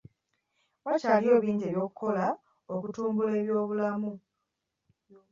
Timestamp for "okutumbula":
2.73-3.31